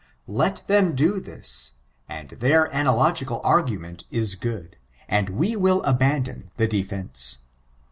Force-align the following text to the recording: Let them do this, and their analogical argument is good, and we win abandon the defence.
Let 0.25 0.63
them 0.65 0.95
do 0.95 1.19
this, 1.19 1.73
and 2.09 2.31
their 2.31 2.73
analogical 2.73 3.39
argument 3.43 4.05
is 4.09 4.33
good, 4.33 4.77
and 5.07 5.29
we 5.29 5.55
win 5.55 5.79
abandon 5.83 6.49
the 6.57 6.65
defence. 6.65 7.37